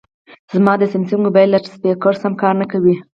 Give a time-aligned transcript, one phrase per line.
[0.53, 2.95] زما د سامسنګ مبایل لاسپیکر سم کار نه کوي